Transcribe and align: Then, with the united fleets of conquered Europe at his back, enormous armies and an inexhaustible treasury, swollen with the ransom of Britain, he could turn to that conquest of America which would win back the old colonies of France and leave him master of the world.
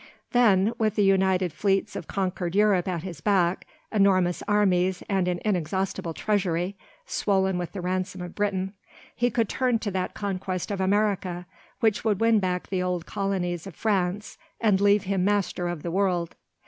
Then, 0.31 0.73
with 0.79 0.95
the 0.95 1.03
united 1.03 1.53
fleets 1.53 1.95
of 1.95 2.07
conquered 2.07 2.55
Europe 2.55 2.87
at 2.87 3.03
his 3.03 3.21
back, 3.21 3.67
enormous 3.91 4.41
armies 4.47 5.03
and 5.07 5.27
an 5.27 5.39
inexhaustible 5.45 6.15
treasury, 6.15 6.75
swollen 7.05 7.59
with 7.59 7.73
the 7.73 7.81
ransom 7.81 8.19
of 8.23 8.33
Britain, 8.33 8.73
he 9.15 9.29
could 9.29 9.47
turn 9.47 9.77
to 9.77 9.91
that 9.91 10.15
conquest 10.15 10.71
of 10.71 10.81
America 10.81 11.45
which 11.81 12.03
would 12.03 12.19
win 12.19 12.39
back 12.39 12.69
the 12.69 12.81
old 12.81 13.05
colonies 13.05 13.67
of 13.67 13.75
France 13.75 14.39
and 14.59 14.81
leave 14.81 15.03
him 15.03 15.23
master 15.23 15.67
of 15.67 15.83
the 15.83 15.91
world. 15.91 16.35